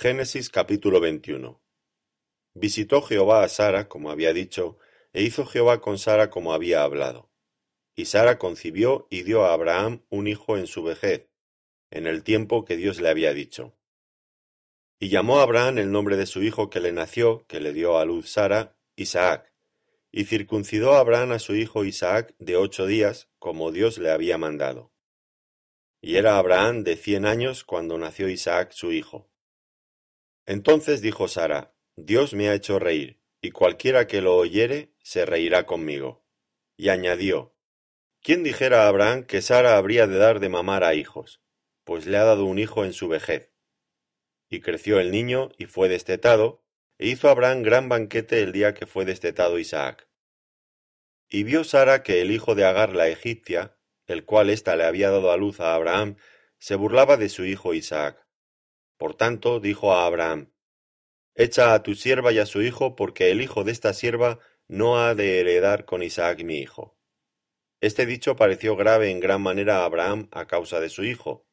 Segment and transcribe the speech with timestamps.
[0.00, 1.60] Génesis capítulo 21
[2.54, 4.78] Visitó Jehová a Sara, como había dicho,
[5.12, 7.32] e hizo Jehová con Sara como había hablado.
[7.96, 11.26] Y Sara concibió y dio a Abraham un hijo en su vejez,
[11.90, 13.76] en el tiempo que Dios le había dicho.
[15.00, 17.98] Y llamó a Abraham el nombre de su hijo que le nació, que le dio
[17.98, 19.52] a luz Sara, Isaac.
[20.12, 24.38] Y circuncidó a Abraham a su hijo Isaac de ocho días, como Dios le había
[24.38, 24.92] mandado.
[26.00, 29.28] Y era Abraham de cien años cuando nació Isaac su hijo.
[30.48, 35.66] Entonces dijo Sara, Dios me ha hecho reír, y cualquiera que lo oyere se reirá
[35.66, 36.24] conmigo.
[36.74, 37.54] Y añadió,
[38.22, 41.42] ¿quién dijera a Abraham que Sara habría de dar de mamar a hijos?
[41.84, 43.52] Pues le ha dado un hijo en su vejez.
[44.48, 46.64] Y creció el niño y fue destetado,
[46.96, 50.08] e hizo Abraham gran banquete el día que fue destetado Isaac.
[51.28, 55.10] Y vio Sara que el hijo de Agar la egipcia, el cual ésta le había
[55.10, 56.16] dado a luz a Abraham,
[56.56, 58.27] se burlaba de su hijo Isaac.
[58.98, 60.52] Por tanto dijo a Abraham,
[61.34, 65.00] Echa a tu sierva y a su hijo, porque el hijo de esta sierva no
[65.00, 66.98] ha de heredar con Isaac mi hijo.
[67.80, 71.46] Este dicho pareció grave en gran manera a Abraham a causa de su hijo.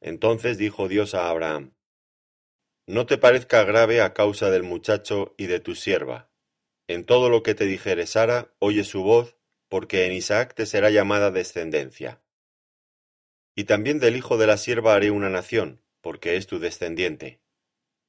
[0.00, 1.74] Entonces dijo Dios a Abraham,
[2.86, 6.30] No te parezca grave a causa del muchacho y de tu sierva.
[6.86, 9.36] En todo lo que te dijere Sara, oye su voz,
[9.68, 12.22] porque en Isaac te será llamada descendencia.
[13.56, 17.40] Y también del hijo de la sierva haré una nación, porque es tu descendiente.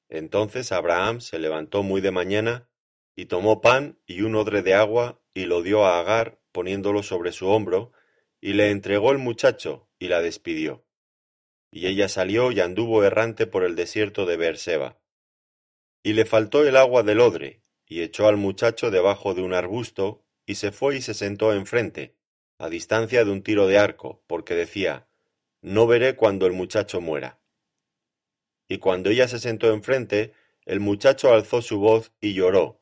[0.10, 2.70] Entonces Abraham se levantó muy de mañana,
[3.16, 7.32] y tomó pan y un odre de agua, y lo dio a Agar, poniéndolo sobre
[7.32, 7.94] su hombro,
[8.42, 10.86] y le entregó el muchacho, y la despidió.
[11.72, 15.00] Y ella salió y anduvo errante por el desierto de Beerseba.
[16.04, 20.26] Y le faltó el agua del odre, y echó al muchacho debajo de un arbusto,
[20.46, 22.16] y se fue y se sentó enfrente,
[22.58, 25.08] a distancia de un tiro de arco, porque decía,
[25.62, 27.41] No veré cuando el muchacho muera.
[28.72, 30.32] Y cuando ella se sentó enfrente,
[30.66, 32.82] el muchacho alzó su voz y lloró.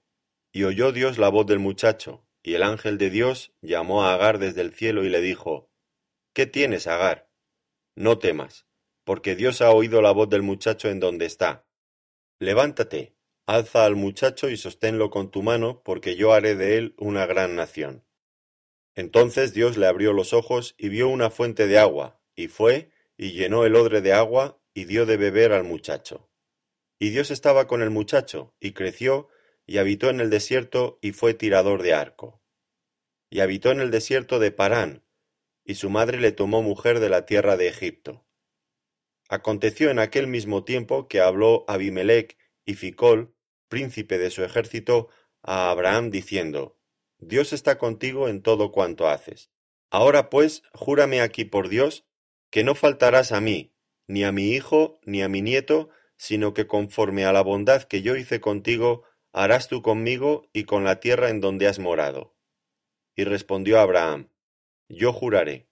[0.52, 4.38] Y oyó Dios la voz del muchacho, y el ángel de Dios llamó a Agar
[4.38, 5.72] desde el cielo y le dijo,
[6.32, 7.32] ¿Qué tienes, Agar?
[7.96, 8.68] No temas,
[9.04, 11.66] porque Dios ha oído la voz del muchacho en donde está.
[12.38, 13.16] Levántate,
[13.48, 17.56] alza al muchacho y sosténlo con tu mano, porque yo haré de él una gran
[17.56, 18.06] nación.
[18.94, 23.32] Entonces Dios le abrió los ojos y vio una fuente de agua, y fue, y
[23.32, 26.30] llenó el odre de agua, y dio de beber al muchacho.
[27.00, 29.28] Y Dios estaba con el muchacho, y creció,
[29.66, 32.42] y habitó en el desierto, y fue tirador de arco.
[33.30, 35.04] Y habitó en el desierto de Parán,
[35.66, 38.26] y su madre le tomó mujer de la tierra de Egipto.
[39.28, 43.36] Aconteció en aquel mismo tiempo que habló Abimelech y Ficol,
[43.68, 45.10] príncipe de su ejército,
[45.42, 46.80] a Abraham diciendo,
[47.18, 49.52] Dios está contigo en todo cuanto haces.
[49.90, 52.06] Ahora pues, júrame aquí por Dios,
[52.50, 53.74] que no faltarás a mí,
[54.10, 58.02] ni a mi hijo, ni a mi nieto, sino que conforme a la bondad que
[58.02, 59.04] yo hice contigo,
[59.34, 62.36] harás tú conmigo y con la tierra en donde has morado.
[63.16, 64.32] Y respondió Abraham,
[64.88, 65.70] Yo juraré.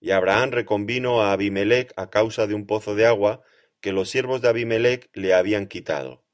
[0.00, 3.42] Y Abraham reconvino a Abimelech a causa de un pozo de agua
[3.80, 6.24] que los siervos de Abimelech le habían quitado.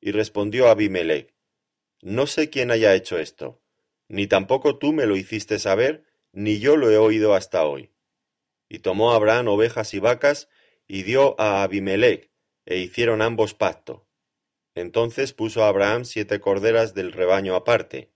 [0.00, 1.34] Y respondió Abimelech,
[2.02, 3.60] No sé quién haya hecho esto,
[4.06, 7.90] ni tampoco tú me lo hiciste saber, ni yo lo he oído hasta hoy.
[8.72, 10.48] Y tomó Abraham ovejas y vacas,
[10.88, 12.30] y dio a Abimelech,
[12.64, 14.08] e hicieron ambos pacto.
[14.74, 18.14] Entonces puso Abraham siete corderas del rebaño aparte.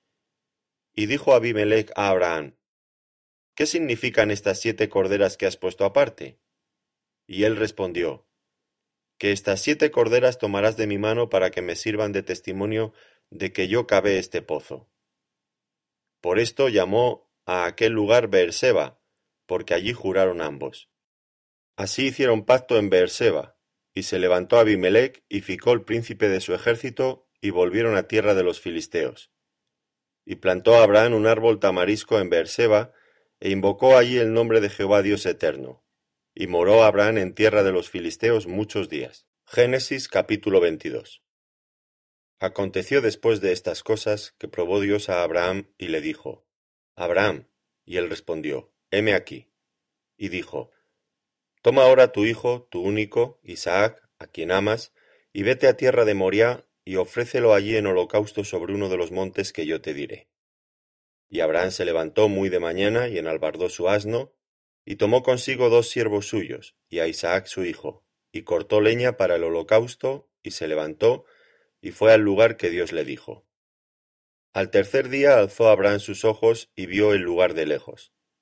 [0.95, 2.57] Y dijo Abimelech a Abraham,
[3.55, 6.41] ¿Qué significan estas siete corderas que has puesto aparte?
[7.27, 8.27] Y él respondió,
[9.19, 12.95] Que estas siete corderas tomarás de mi mano para que me sirvan de testimonio
[13.29, 14.89] de que yo cavé este pozo.
[16.23, 18.99] Por esto llamó a aquel lugar Beerseba,
[19.47, 20.91] porque allí juraron ambos.
[21.77, 23.57] Así hicieron pacto en Beerseba,
[23.95, 28.43] y se levantó Abimelech y Ficol príncipe de su ejército, y volvieron a tierra de
[28.43, 29.31] los filisteos.
[30.25, 32.93] Y plantó Abraham un árbol tamarisco en Beerseba,
[33.41, 35.85] e invocó allí el nombre de Jehová Dios eterno.
[36.35, 39.27] Y moró Abraham en tierra de los filisteos muchos días.
[39.47, 41.23] Génesis capítulo 22.
[42.39, 46.47] Aconteció después de estas cosas que probó Dios a Abraham y le dijo,
[46.95, 47.49] Abraham,
[47.85, 49.49] y él respondió, heme aquí.
[50.17, 50.71] Y dijo,
[51.63, 54.93] Toma ahora tu hijo, tu único, Isaac, a quien amas,
[55.33, 59.11] y vete a tierra de Moriah, y ofrécelo allí en holocausto sobre uno de los
[59.11, 60.29] montes que yo te diré.
[61.29, 64.33] Y Abraham se levantó muy de mañana y enalbardó su asno,
[64.85, 69.35] y tomó consigo dos siervos suyos, y a Isaac su hijo, y cortó leña para
[69.35, 71.25] el holocausto, y se levantó,
[71.81, 73.45] y fue al lugar que Dios le dijo.
[74.53, 78.13] Al tercer día alzó Abraham sus ojos y vio el lugar de lejos.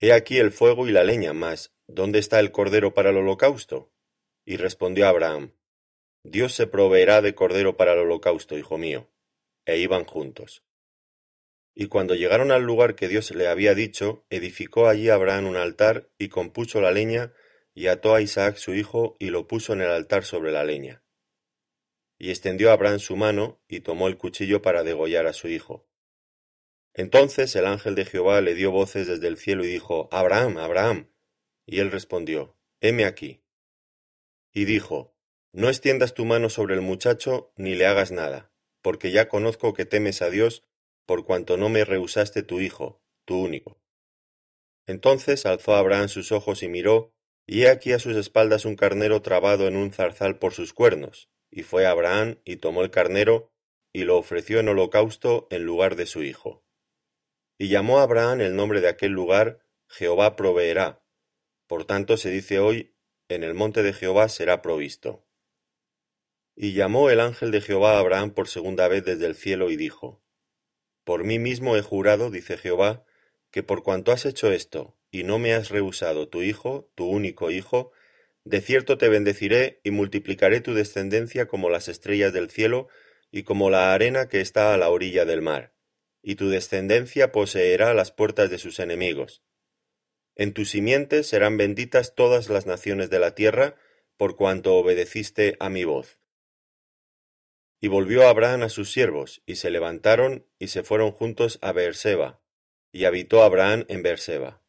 [0.00, 3.92] He aquí el fuego y la leña, mas ¿dónde está el cordero para el holocausto?
[4.44, 5.52] Y respondió Abraham,
[6.22, 9.10] Dios se proveerá de cordero para el holocausto, hijo mío.
[9.64, 10.62] E iban juntos.
[11.74, 16.10] Y cuando llegaron al lugar que Dios le había dicho, edificó allí Abraham un altar,
[16.18, 17.32] y compuso la leña,
[17.74, 21.02] y ató a Isaac su hijo, y lo puso en el altar sobre la leña.
[22.18, 25.87] Y extendió Abraham su mano, y tomó el cuchillo para degollar a su hijo.
[26.98, 31.12] Entonces el ángel de Jehová le dio voces desde el cielo y dijo, Abraham, Abraham.
[31.64, 33.44] Y él respondió, heme aquí.
[34.52, 35.14] Y dijo,
[35.52, 38.50] No extiendas tu mano sobre el muchacho, ni le hagas nada,
[38.82, 40.64] porque ya conozco que temes a Dios,
[41.06, 43.80] por cuanto no me rehusaste tu hijo, tu único.
[44.88, 47.14] Entonces alzó Abraham sus ojos y miró,
[47.46, 51.30] y he aquí a sus espaldas un carnero trabado en un zarzal por sus cuernos.
[51.48, 53.52] Y fue Abraham y tomó el carnero,
[53.92, 56.64] y lo ofreció en holocausto en lugar de su hijo.
[57.58, 59.58] Y llamó Abraham el nombre de aquel lugar
[59.88, 61.02] Jehová proveerá.
[61.66, 62.94] Por tanto se dice hoy,
[63.28, 65.26] en el monte de Jehová será provisto.
[66.54, 69.76] Y llamó el ángel de Jehová a Abraham por segunda vez desde el cielo y
[69.76, 70.22] dijo,
[71.08, 73.02] por mí mismo he jurado, dice Jehová,
[73.50, 77.50] que por cuanto has hecho esto, y no me has rehusado tu hijo, tu único
[77.50, 77.92] hijo,
[78.44, 82.88] de cierto te bendeciré y multiplicaré tu descendencia como las estrellas del cielo
[83.30, 85.72] y como la arena que está a la orilla del mar,
[86.22, 89.42] y tu descendencia poseerá las puertas de sus enemigos.
[90.36, 93.76] En tu simiente serán benditas todas las naciones de la tierra,
[94.16, 96.18] por cuanto obedeciste a mi voz.
[97.80, 102.40] Y volvió Abraham a sus siervos, y se levantaron, y se fueron juntos a Beerseba,
[102.92, 104.62] y habitó Abraham en Beerseba.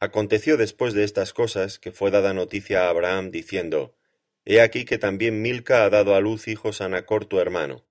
[0.00, 3.96] Aconteció después de estas cosas que fue dada noticia a Abraham diciendo,
[4.44, 7.84] He aquí que también Milca ha dado a luz hijos a Nacor tu hermano,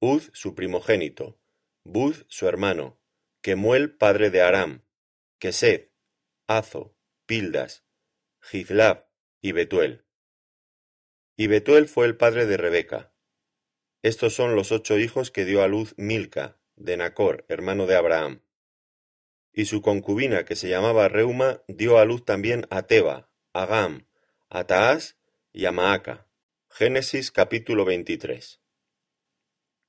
[0.00, 1.40] Uz su primogénito,
[1.82, 3.00] Buz su hermano,
[3.40, 4.84] Kemuel padre de Aram,
[5.40, 5.88] Kesed,
[6.46, 6.94] Azo,
[7.26, 7.84] Pildas,
[8.40, 9.08] Gizlab
[9.40, 10.04] y Betuel.
[11.36, 13.12] Y Betuel fue el padre de Rebeca.
[14.02, 18.42] Estos son los ocho hijos que dio a luz Milca, de Nacor, hermano de Abraham.
[19.52, 24.06] Y su concubina, que se llamaba Reuma, dio a luz también a Teba, a Gam,
[24.48, 25.16] a Taás
[25.52, 26.28] y a Maaca.
[26.68, 28.60] Génesis capítulo 23.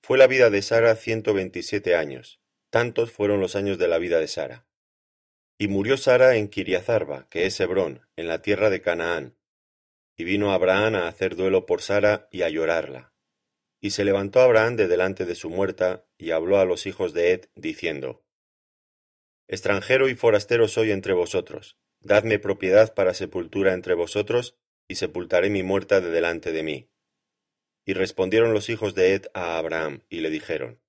[0.02, 2.40] Fue la vida de Sara ciento veintisiete años.
[2.70, 4.66] Tantos fueron los años de la vida de Sara.
[5.58, 9.36] Y murió Sara en Kiriazarba, que es Hebrón, en la tierra de Canaán,
[10.16, 13.14] y vino Abraham a hacer duelo por Sara y a llorarla.
[13.82, 17.32] Y se levantó Abraham de delante de su muerta, y habló a los hijos de
[17.32, 18.26] Ed, diciendo,
[19.48, 24.58] Extranjero y forastero soy entre vosotros, dadme propiedad para sepultura entre vosotros,
[24.88, 26.90] y sepultaré mi muerta de delante de mí.
[27.90, 30.80] Y respondieron los hijos de Ed a Abraham, y le dijeron,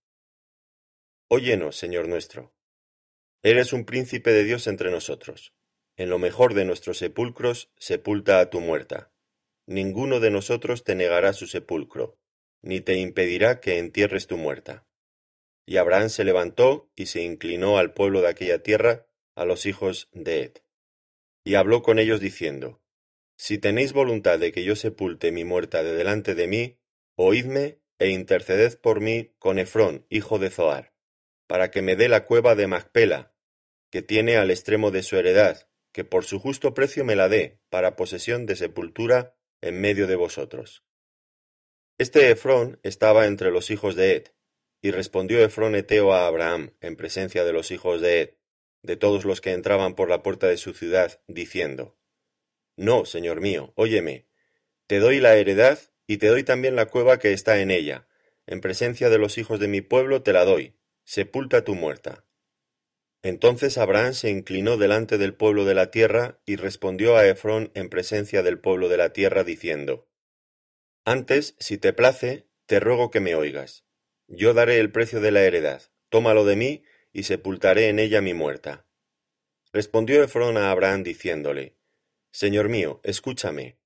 [1.29, 2.52] Óyenos, Señor nuestro.
[3.43, 5.55] Eres un príncipe de Dios entre nosotros.
[5.97, 9.11] En lo mejor de nuestros sepulcros, sepulta a tu muerta
[9.70, 12.19] ninguno de nosotros te negará su sepulcro,
[12.61, 14.84] ni te impedirá que entierres tu muerta.
[15.65, 20.08] Y Abraham se levantó y se inclinó al pueblo de aquella tierra, a los hijos
[20.13, 20.53] de Ed.
[21.44, 22.82] Y habló con ellos diciendo,
[23.36, 26.80] Si tenéis voluntad de que yo sepulte mi muerta de delante de mí,
[27.22, 30.94] oídme e interceded por mí con Efrón, hijo de Zoar,
[31.46, 33.34] para que me dé la cueva de Macpela,
[33.91, 37.60] que tiene al extremo de su heredad, que por su justo precio me la dé,
[37.69, 40.82] para posesión de sepultura en medio de vosotros.
[41.98, 44.29] Este Efrón estaba entre los hijos de Ed,
[44.81, 48.34] y respondió Efrón Eteo a Abraham, en presencia de los hijos de Ed,
[48.82, 51.98] de todos los que entraban por la puerta de su ciudad, diciendo,
[52.77, 54.27] No, señor mío, óyeme,
[54.86, 55.79] te doy la heredad
[56.10, 58.08] y te doy también la cueva que está en ella,
[58.48, 60.74] en presencia de los hijos de mi pueblo te la doy,
[61.05, 62.26] sepulta tu muerta.
[63.22, 67.88] Entonces Abraham se inclinó delante del pueblo de la tierra y respondió a Efrón en
[67.88, 70.08] presencia del pueblo de la tierra diciendo,
[71.05, 73.84] Antes, si te place, te ruego que me oigas.
[74.26, 78.34] Yo daré el precio de la heredad, tómalo de mí y sepultaré en ella mi
[78.34, 78.84] muerta.
[79.72, 81.76] Respondió Efrón a Abraham diciéndole,
[82.32, 83.80] Señor mío, escúchame.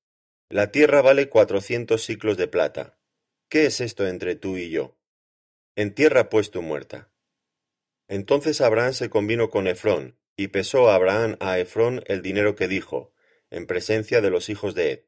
[0.51, 2.99] La tierra vale cuatrocientos siclos de plata.
[3.49, 4.99] ¿Qué es esto entre tú y yo?
[5.75, 7.11] Entierra pues tu muerta.
[8.09, 13.15] Entonces Abraham se convino con Efrón, y pesó Abraham a Efrón el dinero que dijo,
[13.51, 15.01] en presencia de los hijos de Ed,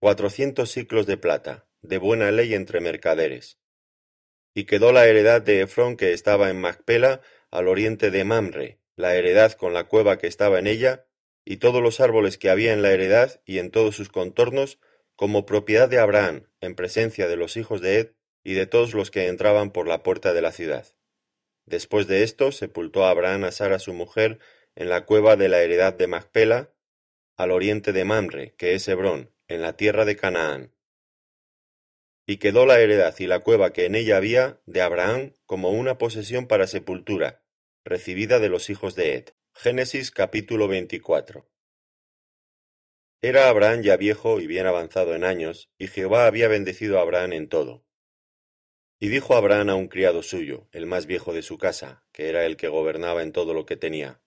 [0.00, 3.58] cuatrocientos siclos de plata, de buena ley entre mercaderes.
[4.52, 9.14] Y quedó la heredad de Efrón que estaba en Macpela, al oriente de Mamre, la
[9.14, 11.06] heredad con la cueva que estaba en ella,
[11.44, 14.78] y todos los árboles que había en la heredad y en todos sus contornos,
[15.16, 19.10] como propiedad de Abraham, en presencia de los hijos de Ed y de todos los
[19.10, 20.86] que entraban por la puerta de la ciudad.
[21.66, 24.38] Después de esto sepultó Abraham a Sara su mujer
[24.74, 26.70] en la cueva de la heredad de Macpela,
[27.36, 30.74] al oriente de Mamre, que es Hebrón, en la tierra de Canaán.
[32.26, 35.98] Y quedó la heredad y la cueva que en ella había de Abraham como una
[35.98, 37.42] posesión para sepultura,
[37.84, 39.28] recibida de los hijos de Ed.
[39.56, 41.48] Génesis capítulo 24.
[43.22, 47.32] Era Abraham ya viejo y bien avanzado en años, y Jehová había bendecido a Abraham
[47.34, 47.86] en todo.
[48.98, 52.44] Y dijo Abraham a un criado suyo, el más viejo de su casa, que era
[52.44, 54.20] el que gobernaba en todo lo que tenía,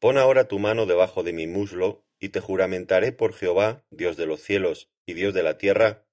[0.00, 4.26] Pon ahora tu mano debajo de mi muslo, y te juramentaré por Jehová, Dios de
[4.26, 6.06] los cielos y Dios de la tierra,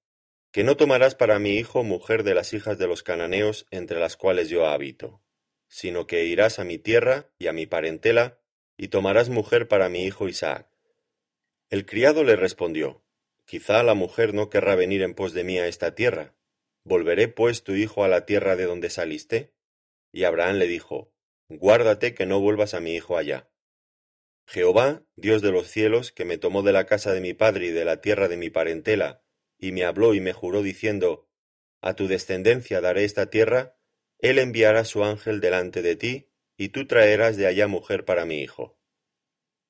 [0.52, 4.16] que no tomarás para mi hijo mujer de las hijas de los cananeos entre las
[4.16, 5.22] cuales yo habito,
[5.68, 8.40] sino que irás a mi tierra y a mi parentela,
[8.76, 10.68] y tomarás mujer para mi hijo Isaac.
[11.70, 13.02] El criado le respondió,
[13.46, 16.34] Quizá la mujer no querrá venir en pos de mí a esta tierra.
[16.84, 19.54] ¿Volveré pues tu hijo a la tierra de donde saliste?
[20.12, 21.12] Y Abraham le dijo,
[21.48, 23.48] Guárdate que no vuelvas a mi hijo allá.
[24.46, 27.70] Jehová, Dios de los cielos, que me tomó de la casa de mi padre y
[27.70, 29.24] de la tierra de mi parentela,
[29.58, 31.28] y me habló y me juró diciendo,
[31.80, 33.76] A tu descendencia daré esta tierra,
[34.18, 38.40] él enviará su ángel delante de ti, y tú traerás de allá mujer para mi
[38.40, 38.78] hijo.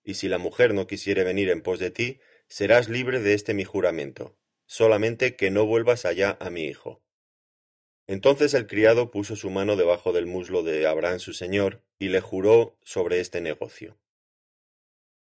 [0.04, 3.54] Y si la mujer no quisiere venir en pos de ti, serás libre de este
[3.54, 4.36] mi juramento,
[4.66, 7.02] solamente que no vuelvas allá a mi hijo.
[8.06, 12.20] Entonces el criado puso su mano debajo del muslo de Abraham su señor, y le
[12.20, 13.98] juró sobre este negocio.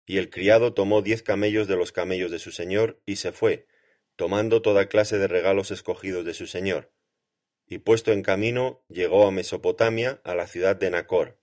[0.04, 3.66] Y el criado tomó diez camellos de los camellos de su señor, y se fue,
[4.14, 6.92] tomando toda clase de regalos escogidos de su señor.
[7.66, 11.38] Y puesto en camino, llegó a Mesopotamia, a la ciudad de Nacor.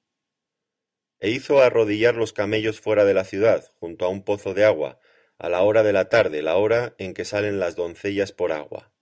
[1.20, 5.00] E hizo arrodillar los camellos fuera de la ciudad, junto a un pozo de agua,
[5.38, 8.94] a la hora de la tarde, la hora en que salen las doncellas por agua.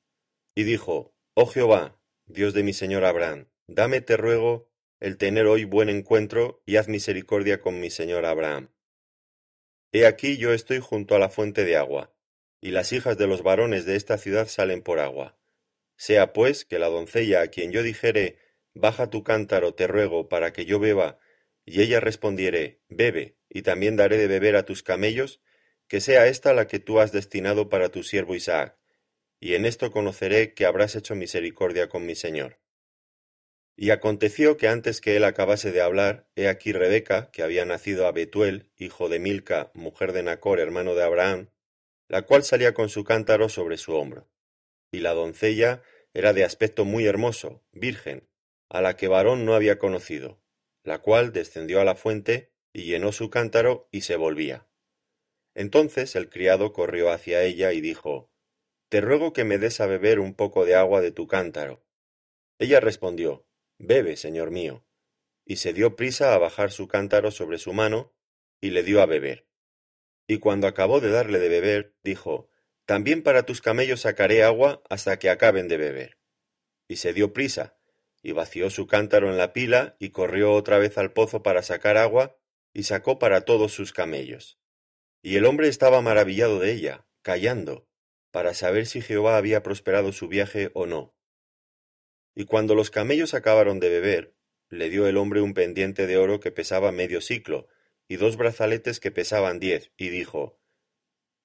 [0.56, 5.66] Y dijo, Oh Jehová, Dios de mi señor Abraham, dame, te ruego, el tener hoy
[5.66, 8.70] buen encuentro, y haz misericordia con mi señor Abraham
[9.92, 12.14] He aquí yo estoy junto a la fuente de agua,
[12.62, 15.41] y las hijas de los varones de esta ciudad salen por agua.
[16.02, 18.40] Sea pues que la doncella a quien yo dijere,
[18.74, 21.20] Baja tu cántaro, te ruego, para que yo beba,
[21.64, 25.42] y ella respondiere, Bebe, y también daré de beber a tus camellos,
[25.88, 28.80] que sea esta la que tú has destinado para tu siervo Isaac,
[29.40, 32.60] y en esto conoceré que habrás hecho misericordia con mi señor.
[33.76, 38.08] Y aconteció que antes que él acabase de hablar, he aquí Rebeca, que había nacido
[38.08, 41.52] a Betuel, hijo de Milca, mujer de Nacor, hermano de Abraham,
[42.08, 44.28] la cual salía con su cántaro sobre su hombro.
[44.92, 48.30] Y la doncella era de aspecto muy hermoso, virgen,
[48.70, 50.42] a la que varón no había conocido,
[50.84, 54.68] la cual descendió a la fuente y llenó su cántaro y se volvía.
[55.54, 58.32] Entonces el criado corrió hacia ella y dijo,
[58.90, 61.86] Te ruego que me des a beber un poco de agua de tu cántaro.
[62.60, 63.46] Ella respondió,
[63.78, 64.86] Bebe, señor mío.
[65.46, 68.14] Y se dio prisa a bajar su cántaro sobre su mano,
[68.62, 69.48] y le dio a beber.
[70.28, 72.51] Y cuando acabó de darle de beber, dijo,
[72.92, 76.18] También para tus camellos sacaré agua hasta que acaben de beber.
[76.90, 77.78] Y se dio prisa,
[78.22, 81.96] y vació su cántaro en la pila, y corrió otra vez al pozo para sacar
[81.96, 82.38] agua,
[82.74, 84.60] y sacó para todos sus camellos.
[85.22, 87.88] Y el hombre estaba maravillado de ella, callando,
[88.30, 91.16] para saber si Jehová había prosperado su viaje o no.
[92.36, 94.36] Y cuando los camellos acabaron de beber,
[94.68, 97.70] le dio el hombre un pendiente de oro que pesaba medio siclo,
[98.10, 100.60] y dos brazaletes que pesaban diez, y dijo,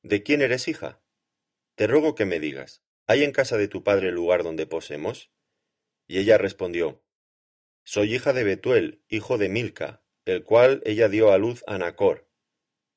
[0.02, 1.05] ¿De quién eres hija?
[1.76, 5.30] Te ruego que me digas, ¿hay en casa de tu padre lugar donde posemos?
[6.08, 7.04] Y ella respondió,
[7.84, 12.30] Soy hija de Betuel, hijo de Milca, el cual ella dio a luz a Nacor.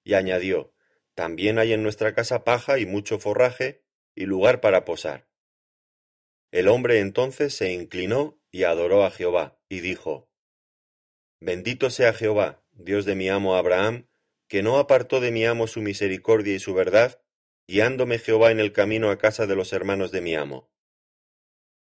[0.05, 0.74] Y añadió,
[1.13, 3.83] También hay en nuestra casa paja y mucho forraje,
[4.15, 5.27] y lugar para posar.
[6.51, 10.31] El hombre entonces se inclinó y adoró a Jehová, y dijo,
[11.41, 14.07] Bendito sea Jehová, Dios de mi amo Abraham,
[14.48, 17.21] que no apartó de mi amo su misericordia y su verdad,
[17.69, 20.71] guiándome Jehová en el camino a casa de los hermanos de mi amo.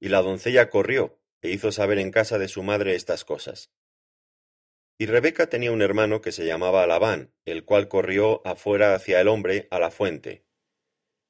[0.00, 3.70] Y la doncella corrió, e hizo saber en casa de su madre estas cosas.
[4.96, 9.28] Y Rebeca tenía un hermano que se llamaba Labán, el cual corrió afuera hacia el
[9.28, 10.46] hombre a la fuente,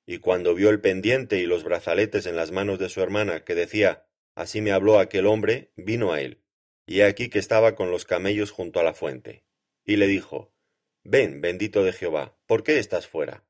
[0.07, 3.57] y cuando vio el pendiente y los brazaletes en las manos de su hermana, que
[3.57, 6.45] decía, Así me habló aquel hombre, vino a él,
[6.87, 9.45] y he aquí que estaba con los camellos junto a la fuente.
[9.85, 10.55] Y le dijo,
[11.03, 13.45] Ven, bendito de Jehová, ¿por qué estás fuera?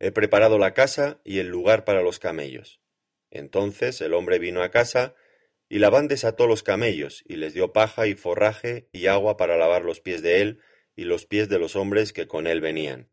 [0.00, 2.80] He preparado la casa y el lugar para los camellos.
[3.30, 5.14] Entonces el hombre vino a casa,
[5.68, 9.84] y Labán desató los camellos, y les dio paja y forraje y agua para lavar
[9.84, 10.60] los pies de él
[10.96, 13.10] y los pies de los hombres que con él venían.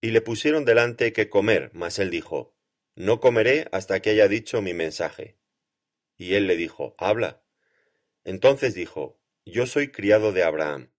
[0.00, 2.54] Y le pusieron delante que comer, mas él dijo,
[2.94, 5.38] No comeré hasta que haya dicho mi mensaje.
[6.16, 7.42] Y él le dijo, Habla.
[8.24, 10.90] Entonces dijo, Yo soy criado de Abraham.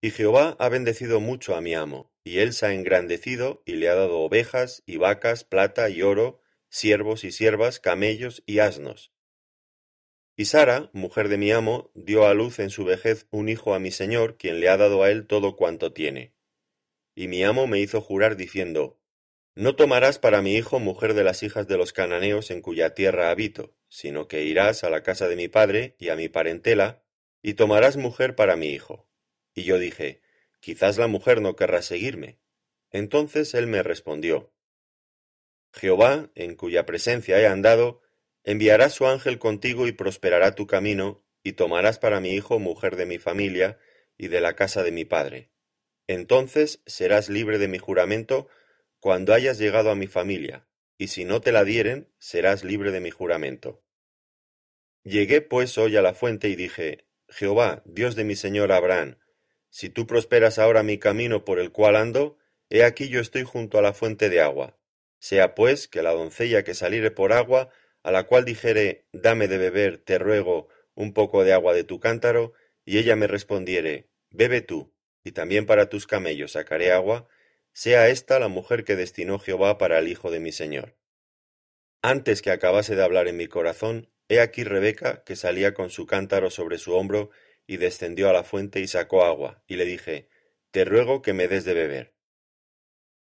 [0.00, 3.88] Y Jehová ha bendecido mucho a mi amo, y él se ha engrandecido, y le
[3.88, 9.12] ha dado ovejas, y vacas, plata y oro, siervos y siervas, camellos y asnos.
[10.36, 13.80] Y Sara, mujer de mi amo, dio a luz en su vejez un hijo a
[13.80, 16.32] mi señor, quien le ha dado a él todo cuanto tiene.
[17.16, 19.00] Y mi amo me hizo jurar diciendo,
[19.56, 23.30] No tomarás para mi hijo mujer de las hijas de los cananeos en cuya tierra
[23.30, 27.02] habito, sino que irás a la casa de mi padre y a mi parentela,
[27.42, 29.08] y tomarás mujer para mi hijo.
[29.52, 30.22] Y yo dije,
[30.60, 32.38] Quizás la mujer no querrá seguirme.
[32.90, 34.52] Entonces él me respondió,
[35.72, 38.02] Jehová, en cuya presencia he andado,
[38.44, 43.06] enviará su ángel contigo y prosperará tu camino, y tomarás para mi hijo mujer de
[43.06, 43.78] mi familia
[44.18, 45.50] y de la casa de mi padre.
[46.06, 48.48] Entonces serás libre de mi juramento
[48.98, 50.66] cuando hayas llegado a mi familia,
[50.98, 53.82] y si no te la dieren, serás libre de mi juramento.
[55.02, 59.16] Llegué pues hoy a la fuente y dije, Jehová, Dios de mi señor Abraham,
[59.70, 62.36] si tú prosperas ahora mi camino por el cual ando,
[62.68, 64.76] he aquí yo estoy junto a la fuente de agua.
[65.18, 67.70] Sea pues que la doncella que saliere por agua,
[68.02, 72.00] a la cual dijere, dame de beber, te ruego, un poco de agua de tu
[72.00, 72.52] cántaro,
[72.84, 77.28] y ella me respondiere, bebe tú, y también para tus camellos sacaré agua,
[77.72, 80.96] sea esta la mujer que destinó Jehová para el hijo de mi señor.
[82.02, 86.06] Antes que acabase de hablar en mi corazón, he aquí Rebeca, que salía con su
[86.06, 87.30] cántaro sobre su hombro,
[87.70, 90.28] y descendió a la fuente y sacó agua, y le dije,
[90.72, 92.16] Te ruego que me des de beber.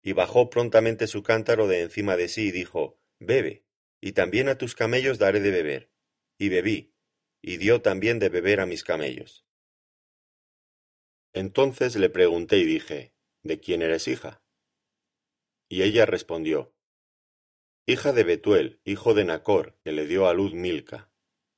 [0.02, 3.64] Y bajó prontamente su cántaro de encima de sí y dijo, Bebe,
[4.02, 5.92] y también a tus camellos daré de beber.
[6.40, 6.96] Y bebí,
[7.44, 9.46] y dio también de beber a mis camellos.
[11.34, 14.42] Entonces le pregunté y dije, ¿De quién eres hija?
[15.70, 16.74] Y ella respondió,
[17.86, 21.13] Hija de Betuel, hijo de Nacor, que le dio a luz Milca.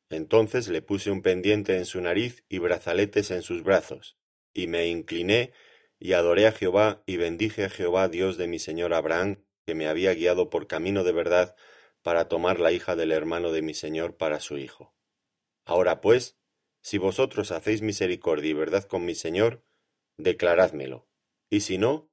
[0.09, 4.17] Entonces le puse un pendiente en su nariz y brazaletes en sus brazos,
[4.53, 5.51] y me incliné
[5.99, 9.87] y adoré a Jehová y bendije a Jehová Dios de mi señor Abraham, que me
[9.87, 11.55] había guiado por camino de verdad
[12.01, 14.93] para tomar la hija del hermano de mi señor para su hijo.
[15.65, 16.37] Ahora pues,
[16.81, 19.63] si vosotros hacéis misericordia y verdad con mi señor,
[20.17, 21.07] declarádmelo,
[21.49, 22.11] y si no,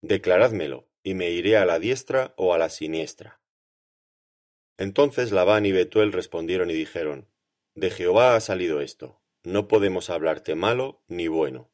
[0.00, 3.40] declarádmelo, y me iré a la diestra o a la siniestra.
[4.78, 7.31] Entonces Labán y Betuel respondieron y dijeron,
[7.74, 11.70] de Jehová ha salido esto, no podemos hablarte malo ni bueno.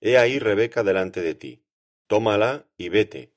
[0.00, 1.64] He ahí Rebeca delante de ti,
[2.06, 3.32] tómala y vete,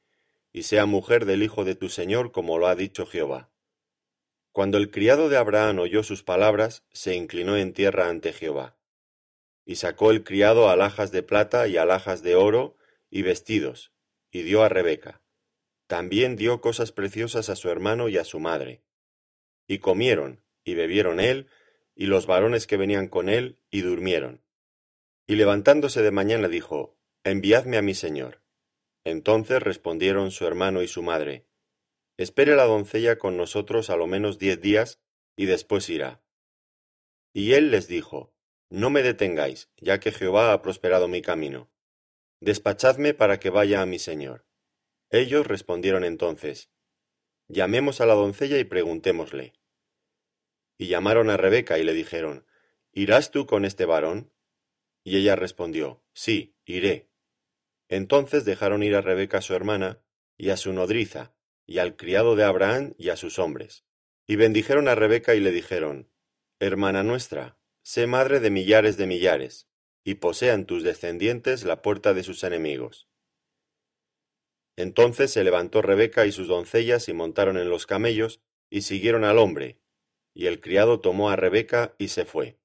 [0.51, 3.51] y sea mujer del hijo de tu señor como lo ha dicho Jehová.
[4.51, 8.77] Cuando el criado de Abraham oyó sus palabras, se inclinó en tierra ante Jehová.
[9.65, 12.77] Y sacó el criado alhajas de plata y alhajas de oro
[13.09, 13.91] y vestidos,
[14.31, 15.21] y dio a Rebeca.
[15.88, 18.81] También dio cosas preciosas a su hermano y a su madre.
[19.67, 21.49] Y comieron, y bebieron él
[21.95, 24.43] y los varones que venían con él, y durmieron.
[25.27, 28.43] Y levantándose de mañana dijo, Enviadme a mi señor.
[29.03, 31.47] Entonces respondieron su hermano y su madre,
[32.17, 35.01] Espere la doncella con nosotros a lo menos diez días,
[35.36, 36.21] y después irá.
[37.34, 38.34] Y él les dijo,
[38.69, 41.69] No me detengáis, ya que Jehová ha prosperado mi camino.
[42.39, 44.45] Despachadme para que vaya a mi señor.
[45.10, 46.69] Ellos respondieron entonces,
[47.47, 49.53] Llamemos a la doncella y preguntémosle.
[50.77, 52.45] Y llamaron a Rebeca y le dijeron,
[52.91, 54.31] ¿Irás tú con este varón?
[55.03, 57.09] Y ella respondió, Sí, iré.
[57.89, 60.01] Entonces dejaron ir a Rebeca su hermana,
[60.38, 61.33] y a su nodriza,
[61.65, 63.85] y al criado de Abraham y a sus hombres.
[64.27, 66.09] Y bendijeron a Rebeca y le dijeron,
[66.59, 69.67] Hermana nuestra, sé madre de millares de millares,
[70.03, 73.09] y posean tus descendientes la puerta de sus enemigos.
[74.77, 79.38] Entonces se levantó Rebeca y sus doncellas y montaron en los camellos, y siguieron al
[79.38, 79.79] hombre,
[80.35, 82.59] y el criado tomó a Rebeca y se fue.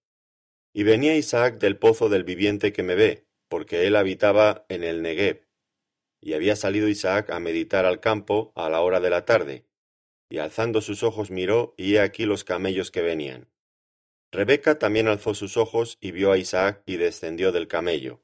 [0.75, 5.01] Y venía Isaac del pozo del viviente que me ve, porque él habitaba en el
[5.01, 5.47] Negev.
[6.21, 9.65] Y había salido Isaac a meditar al campo a la hora de la tarde,
[10.29, 13.49] y alzando sus ojos miró, y he aquí los camellos que venían.
[14.33, 18.21] Rebeca también alzó sus ojos y vio a Isaac y descendió del camello,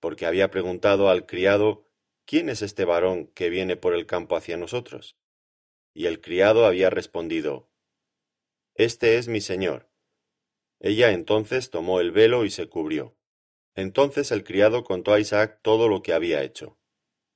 [0.00, 1.86] porque había preguntado al criado,
[2.24, 5.16] ¿quién es este varón que viene por el campo hacia nosotros?
[5.94, 7.67] Y el criado había respondido,
[8.78, 9.90] este es mi señor.
[10.78, 13.16] Ella entonces tomó el velo y se cubrió.
[13.74, 16.78] Entonces el criado contó a Isaac todo lo que había hecho.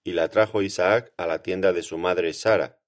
[0.04, 2.80] Y la trajo Isaac a la tienda de su madre Sara.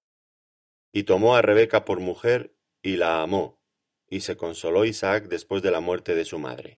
[0.93, 3.61] Y tomó á Rebeca por mujer, y la amó,
[4.09, 6.73] y se consoló Isaac después de la muerte de su madre.